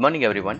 Morning 0.00 0.24
everyone 0.24 0.58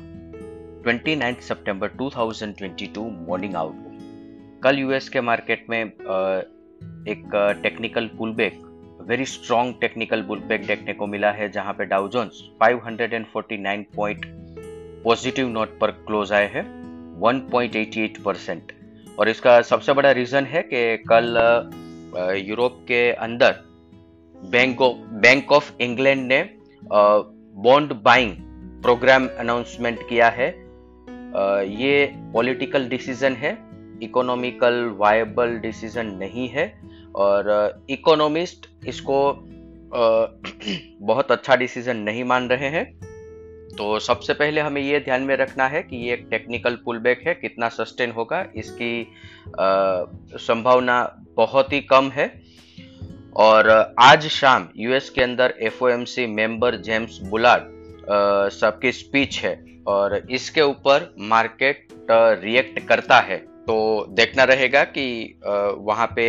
29 0.87 1.41
सितंबर 1.41 1.91
2022 2.03 2.99
morning 3.29 3.55
outlook 3.55 4.61
कल 4.63 4.79
US 4.79 5.09
के 5.09 5.21
मार्केट 5.21 5.67
में 5.71 5.85
एक 5.85 7.59
technical 7.63 8.07
pullback 8.07 8.59
very 9.09 9.25
strong 9.25 9.75
technical 9.81 10.23
pullback 10.23 10.67
देखने 10.67 10.93
को 10.93 11.07
मिला 11.07 11.31
है, 11.31 11.49
जहाँ 11.51 11.73
पे 11.73 11.85
Dow 11.85 12.09
Jones 12.09 12.43
549 12.63 13.85
point 13.97 14.27
positive 15.05 15.49
note 15.49 15.79
पर 15.79 15.91
क्लोज 15.91 16.33
आए 16.33 16.47
हैं 16.47 16.65
1.88 17.21 18.19
परसेंट 18.19 18.73
और 19.19 19.29
इसका 19.29 19.61
सबसे 19.63 19.93
बड़ा 19.93 20.11
रीजन 20.11 20.45
है 20.45 20.63
कि 20.63 21.05
कल 21.13 21.39
यूरोप 22.49 22.85
के 22.89 23.13
अंदर 23.13 23.57
बैंक 24.37 25.53
ऑफ़ 25.53 25.73
इंग्लैंड 25.81 26.27
ने 26.27 26.43
बॉन्ड 27.55 27.93
बाइंग 27.93 28.48
प्रोग्राम 28.83 29.29
अनाउंसमेंट 29.39 30.09
किया 30.09 30.29
है। 30.29 30.49
ये 31.83 32.13
पॉलिटिकल 32.33 32.89
डिसीज़न 32.89 33.33
है, 33.33 33.59
इकोनॉमिकल 34.03 34.95
वायबल 34.99 35.59
डिसीज़न 35.59 36.07
नहीं 36.07 36.49
है 36.49 36.81
और 37.15 37.85
इकोनॉमिस्ट 37.91 38.67
इसको 38.87 39.45
बहुत 41.03 41.33
अच्छा 41.33 41.57
डिसीज़न 41.57 41.97
नहीं 41.97 42.25
मान 42.25 42.49
रहे 42.49 42.69
हैं। 42.69 42.85
तो 43.77 43.99
सबसे 43.99 44.35
पहले 44.35 44.61
हमें 44.61 44.81
ये 44.83 45.01
ध्यान 45.01 45.23
में 45.23 45.37
रखना 45.37 45.67
है 45.67 45.83
कि 45.83 45.97
ये 45.97 46.13
एक 46.15 46.27
टेक्निकल 46.31 46.79
पुलबैक 46.85 47.23
है, 47.27 47.35
कितना 47.35 47.69
सस्टेन 47.69 48.11
होगा, 48.11 48.45
इसकी 48.57 49.13
संभावना 50.39 51.25
बहुत 51.37 51.73
ही 51.73 51.81
कम 51.81 52.11
है। 52.11 52.29
और 53.37 53.95
आज 53.99 54.27
शाम 54.27 54.69
यूएस 54.77 55.11
के 55.11 55.23
अंदर 55.23 55.55
एफ़ 55.61 55.85
मेंबर 56.19 56.77
जेम्स 56.77 57.19
बुलार्ड 57.23 57.78
सबकी 58.53 58.93
स्पीच 58.93 59.39
है 59.39 59.55
और 59.87 60.17
इसके 60.31 60.63
ऊपर 60.63 61.15
मार्केट 61.29 61.87
रिएक्ट 62.11 62.87
करता 62.89 63.21
है। 63.21 63.37
तो 63.67 64.07
देखना 64.11 64.45
रहेगा 64.45 64.83
कि 64.87 65.07
वहाँ 65.79 66.07
पे 66.17 66.27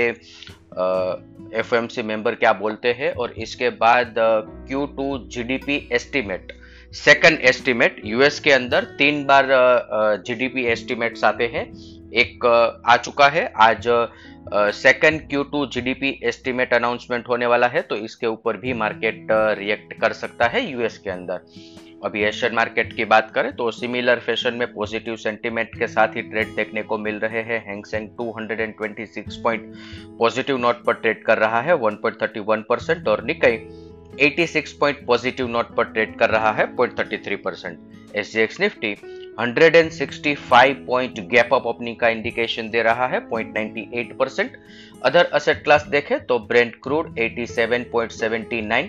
एफएमसी 1.59 2.01
मेंबर 2.03 2.35
क्या 2.35 2.51
बोलते 2.53 2.91
हैं 2.93 3.11
और 3.13 3.33
इसके 3.37 3.69
बाद 3.77 4.15
Q 4.17 4.85
two 4.97 5.17
GDP 5.27 5.77
estimate 5.91 6.51
second 6.95 7.39
estimate 7.41 8.01
US 8.05 8.39
के 8.39 8.51
अंदर 8.51 8.83
तीन 8.99 9.23
बार 9.25 9.47
जी 9.47 10.33
जीडीपी 10.33 10.65
एस्टिमेट्स 10.65 11.23
आते 11.23 11.47
हैं। 11.53 11.65
एक 12.13 12.45
आ 12.85 12.95
चुका 12.97 13.27
है। 13.27 13.45
आज 13.57 13.87
second 14.75 15.27
Q 15.29 15.43
two 15.45 15.65
GDP 15.65 16.09
estimate 16.27 16.73
announcement 16.73 17.27
होने 17.29 17.45
वाला 17.45 17.67
है 17.67 17.81
तो 17.81 17.95
इसके 17.97 18.27
ऊपर 18.27 18.57
भी 18.57 18.73
मार्केट 18.75 19.27
रिएक्ट 19.57 19.93
कर 20.01 20.13
सकता 20.13 20.47
है 20.47 20.65
यूएस 20.65 20.97
के 20.97 21.09
अंदर। 21.09 21.41
अभी 22.05 22.23
एशियन 22.23 22.53
मार्केट 22.55 22.93
की 22.93 23.05
बात 23.05 23.31
करें 23.31 23.51
तो 23.55 23.69
सिमिलर 23.71 24.19
फ़ैशन 24.19 24.53
में 24.53 24.67
पॉजिटिव 24.73 25.15
सेंटीमेंट 25.17 25.77
के 25.79 25.87
साथ 25.87 26.15
ही 26.15 26.21
ट्रेड 26.21 26.55
देखने 26.55 26.83
को 26.83 26.97
मिल 26.97 27.19
रहे 27.19 27.41
हैं। 27.43 27.63
Hang Seng 27.65 28.07
226 28.17 29.35
point 29.43 29.73
positive 30.19 30.57
note 30.57 30.83
पर 30.85 30.93
ट्रेड 30.95 31.23
कर 31.25 31.37
रहा 31.37 31.61
है 31.61 31.73
1.31 31.81 32.63
परसेंट 32.69 33.07
और 33.07 33.23
निकई 33.23 33.57
86 34.23 34.71
पॉइंट 34.79 35.05
पॉजिटिव 35.05 35.47
नोट 35.47 35.75
पर 35.75 35.83
ट्रेड 35.85 36.17
कर 36.19 36.29
रहा 36.29 36.51
है 36.51 36.65
0.33 36.77 37.37
percent 37.43 38.15
S 38.15 38.57
Nifty 38.61 38.95
165 39.39 40.73
point 40.87 41.19
gap 41.31 41.53
up 41.53 41.65
opening 41.65 41.95
का 41.97 42.07
इंडिकेशन 42.09 42.69
दे 42.69 42.81
रहा 42.83 43.05
है 43.07 43.19
0.98 43.29 44.11
परसेंट 44.19 44.57
अदर 45.05 45.25
असेट 45.33 45.63
क्लास 45.63 45.85
देखें 45.91 46.19
तो 46.25 46.39
Brent 46.49 46.73
crude 46.83 47.19
87.79 47.19 48.87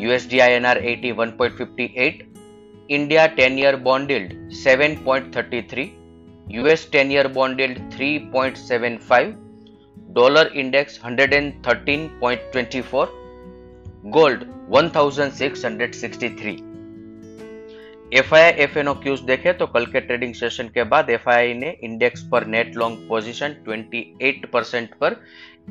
USD 0.00 0.38
INR 0.38 0.80
81.58 0.82 2.22
India 2.90 3.26
10 3.36 3.58
year 3.58 3.76
bond 3.88 4.10
yield 4.10 4.32
7.33 4.62 5.86
US 6.48 6.88
10 6.94 7.10
year 7.12 7.28
bond 7.38 7.60
yield 7.60 7.78
3.75 7.98 9.32
dollar 10.14 10.52
index 10.56 11.00
113.24 11.06 13.06
gold 14.18 14.44
1663 14.74 16.71
F 18.12 18.34
I 18.34 18.48
F 18.62 18.78
N 18.78 18.92
cues 18.92 19.20
देखे 19.20 19.52
तो 19.52 19.66
कल 19.66 19.86
के 19.86 20.00
ट्रेडिंग 20.00 20.34
सेशन 20.34 20.64
के 20.64 20.82
बाद 20.84 21.10
एफ़ 21.10 21.28
आई 21.30 21.46
आई 21.46 21.54
ने 21.54 21.76
इंडेक्स 21.84 22.22
पर 22.32 22.46
नेट 22.46 22.76
लॉन्ग 22.76 22.98
पोजीशन 23.08 23.54
28 23.68 24.44
परसेंट 24.52 24.94
पर 24.94 25.16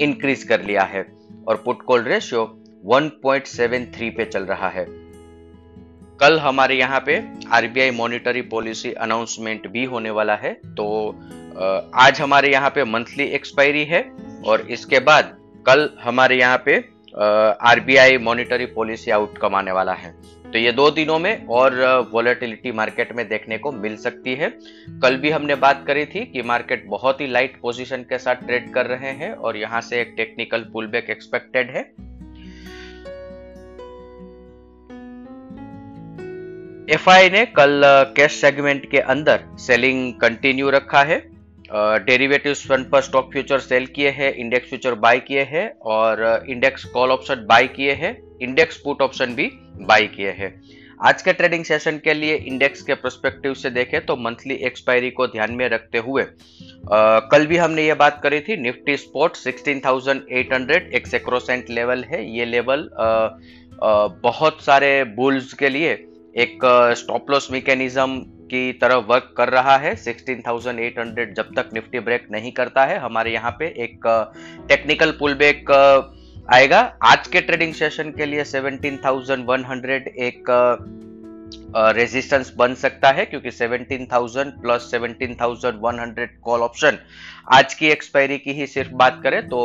इंक्रीज 0.02 0.44
कर 0.44 0.64
लिया 0.64 0.84
है 0.84 1.06
और 1.48 1.62
पुट 1.66 1.82
कॉल 1.82 2.04
रेशियो 2.04 2.46
1.73 2.86 4.10
पे 4.18 4.26
चल 4.26 4.44
रहा 4.44 4.70
है। 4.70 4.86
कल 6.20 6.40
हमारे 6.40 6.76
यहाँ 6.76 7.00
पे 7.00 7.22
आरबीआई 7.52 7.92
मॉनिटरी 7.92 8.42
पॉलिसी 8.42 8.94
अनाउंसमेंट 8.94 9.68
भी 9.68 9.86
होने 9.86 10.10
वाला 10.10 10.36
है 10.36 10.54
तो 10.54 10.90
आज 11.96 12.22
हमारे 12.22 12.52
यहाँ 12.52 12.70
पे 12.70 12.84
मंथली 12.84 13.24
एक्सपायरी 13.24 13.84
है 13.86 14.04
और 14.46 14.62
इसके 14.62 15.00
बाद 15.00 15.38
कल 15.68 15.90
हमारे 16.02 16.40
यहाँ 16.40 16.64
पे 16.66 16.78
आरबीआई 17.70 18.18
मॉनिटरी 18.18 18.66
पॉलिसी 18.66 19.12
आउटकम 19.12 19.56
आने 19.56 19.72
वाला 19.72 19.94
है। 19.94 20.41
तो 20.54 20.58
ये 20.58 20.72
दो 20.72 20.90
दिनों 20.92 21.18
में 21.20 21.46
और 21.48 21.76
वॉलेटिलिटी 22.14 22.72
मार्केट 22.72 23.12
में 23.16 23.28
देखने 23.28 23.58
को 23.58 23.72
मिल 23.72 23.96
सकती 23.98 24.34
है। 24.36 24.50
कल 25.04 25.16
भी 25.18 25.30
हमने 25.30 25.56
बात 25.56 25.84
करी 25.88 26.06
थी 26.06 26.26
कि 26.26 26.42
मार्केट 26.42 26.86
बहुत 26.88 27.22
ही 27.22 27.28
लाइट 27.28 27.60
पोजीशन 27.62 28.04
के 28.04 28.18
साथ 28.18 28.36
ट्रेड 28.36 28.74
कर 28.74 28.86
रहे 28.86 29.12
हैं 29.12 29.34
और 29.34 29.58
यहाँ 29.58 29.82
से 29.82 30.02
एक 30.02 30.14
टेक्निकल 30.18 30.66
पुलबैक 30.74 31.10
एक्सपेक्टेड 31.10 31.70
है। 31.70 31.82
एफआई 36.94 37.30
ने 37.30 37.46
कल 37.46 37.82
कैश 38.18 38.32
सेगमेंट 38.32 38.90
के 38.92 39.00
अंदर 39.00 39.44
सेलिंग 39.58 40.14
कंटिन्यू 40.14 40.70
रखा 40.70 41.04
है। 41.04 41.31
डेरिवेटिव 41.74 42.54
फंड 42.70 42.90
पर 42.90 43.02
स्टॉक 43.02 43.32
फ्यूचर 43.32 43.60
सेल 43.60 43.86
किए 43.86 44.10
हैं 44.10 44.34
इंडेक्स 44.34 44.70
फ्यूचर 44.70 44.94
बाय 44.96 45.20
किए 45.20 45.44
हैं 45.52 45.70
और 45.88 46.24
इंडेक्स 46.50 46.84
कॉल 46.86 47.12
ऑप्शन 47.12 47.46
बाय 47.50 47.68
किए 47.68 47.94
हैं 47.94 48.18
इंडेक्स 48.42 48.78
पुट 48.78 49.02
ऑप्शन 49.02 49.36
भी 49.36 49.50
बाय 49.82 50.08
किए 50.08 50.32
हैं। 50.32 50.50
आज 51.00 51.22
के 51.22 51.34
ट्रेडिंग 51.34 51.64
सेशन 51.66 51.98
के 51.98 52.14
लिए 52.14 52.36
इंडेक्स 52.36 52.82
के 52.82 52.94
प्रोस्पेक्टिव 52.94 53.54
से 53.54 53.70
देखें 53.70 54.00
तो 54.06 54.16
मंथली 54.16 54.54
एक्सपायरी 54.66 55.10
को 55.12 55.28
ध्यान 55.28 55.54
में 55.54 55.68
रखते 55.70 55.98
हुए 55.98 56.24
आ, 56.24 57.20
कल 57.32 57.46
भी 57.48 57.58
हमने 57.58 57.86
ये 57.86 57.94
बात 57.94 58.20
करी 58.24 58.40
थी 58.40 58.58
निफ्टी 58.58 58.98
स्पोर्ट 58.98 59.38
16,800 59.38 60.82
एक 60.94 61.08
सेक्रोसेंट 61.08 61.70
लेवल 61.70 62.04
है। 62.04 62.24
ये 62.38 62.46
लेवल 62.46 62.90
आ, 63.00 63.06
आ, 63.06 64.08
बहुत 64.24 64.62
सारे 64.62 65.04
बुल्स 65.16 65.54
के 65.54 65.70
लिए 65.70 65.92
एक 66.38 66.60
स्टॉप 66.98 67.32
लॉस 67.32 67.52
मैकेनिज्म 67.52 68.24
की 68.52 68.72
तरह 68.82 68.96
वर्क 69.10 69.34
कर 69.38 69.50
रहा 69.50 69.76
है। 69.78 69.96
16,800 69.98 71.34
जब 71.34 71.54
तक 71.56 71.70
निफ्टी 71.74 72.00
ब्रेक 72.00 72.28
नहीं 72.32 72.52
करता 72.52 72.86
है 72.86 72.98
हमारे 73.00 73.34
यहाँ 73.34 73.52
पे 73.60 73.74
एक 73.84 74.08
टेक्निकल 74.70 75.12
पुल 75.20 75.34
बैक 75.36 75.72
आएगा। 76.54 76.80
आज 77.04 77.28
के 77.28 77.42
ट्रेडिंग 77.42 77.74
सेशन 77.74 78.12
के 78.12 78.26
लिए 78.26 78.44
17,100 78.46 80.08
एक 80.20 80.44
रेजिस्टेंस 81.96 82.52
बन 82.58 82.74
सकता 82.76 83.10
है 83.12 83.26
क्योंकि 83.26 83.52
17,000 83.52 84.52
प्लस 84.62 84.90
17,100 84.94 86.28
कॉल 86.44 86.62
ऑप्शन 86.62 86.98
आज 87.54 87.74
की 87.74 87.88
एक्सपायरी 87.88 88.38
की 88.38 88.54
ही 88.54 88.68
सिर्फ़ 88.68 88.92
बात 88.96 89.20
करें 89.24 89.42
तो 89.48 89.60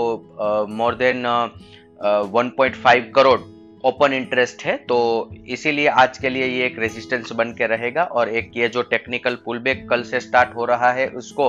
more 0.71 0.95
than 0.95 1.27
1.5 2.31 3.11
crore 3.15 3.39
open 3.87 4.13
interest 4.13 4.63
है 4.65 4.77
तो 4.77 4.97
इसीलिए 5.49 5.89
आज 6.03 6.19
के 6.19 6.29
लिए 6.29 6.47
ये 6.47 6.65
एक 6.67 6.79
रेजिस्टेंस 6.79 7.33
बन 7.33 7.53
के 7.53 7.67
रहेगा 7.67 8.03
और 8.03 8.29
एक 8.29 8.51
ये 8.57 8.69
जो 8.69 8.83
टेक्निकल 8.83 9.35
पुलबैक 9.45 9.89
कल 9.91 10.03
से 10.03 10.21
स्टार्ट 10.21 10.55
हो 10.57 10.65
रहा 10.65 10.91
है 10.93 11.07
उसको 11.17 11.49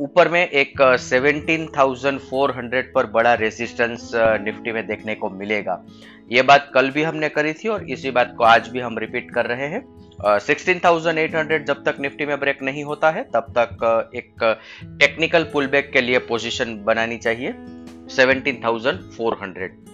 ऊपर 0.00 0.28
में 0.28 0.40
एक 0.40 0.82
17,400 1.02 2.82
पर 2.94 3.06
बड़ा 3.06 3.34
रेजिस्टेंस 3.34 4.10
निफ्टी 4.14 4.72
में 4.72 4.86
देखने 4.86 5.14
को 5.14 5.30
मिलेगा। 5.30 5.80
ये 6.32 6.42
बात 6.42 6.70
कल 6.74 6.90
भी 6.90 7.02
हमने 7.02 7.28
करी 7.28 7.52
थी 7.52 7.68
और 7.68 7.90
इसी 7.90 8.10
बात 8.10 8.34
को 8.38 8.44
आज 8.44 8.68
भी 8.68 8.80
हम 8.80 8.98
रिपीट 8.98 9.30
कर 9.30 9.46
रहे 9.46 9.66
हैं। 9.68 9.82
सिक्सटीन 10.40 10.80
थाउज़ेंड 10.84 11.18
एट 11.18 11.34
हंड्रेड 11.36 11.66
जब 11.66 11.82
तक 11.84 11.96
निफ्टी 12.00 12.26
में 12.26 12.38
ब्रेक 12.40 12.62
नहीं 12.62 12.84
होता 12.84 13.10
है 13.10 13.22
तब 13.34 13.52
तक 13.58 14.12
एक 14.14 14.44
टेक्निकल 15.00 15.44
पुलबैक 15.52 15.90
के 15.92 16.00
लिए 16.00 16.18
पोजीशन 16.28 16.76
बनानी 16.84 17.16
चाहिए 17.18 17.54
सेवनटीन 18.16 18.60
थाउज़ेंड 18.64 19.00
फोर 19.16 19.38
हंड्रेड 19.42 19.93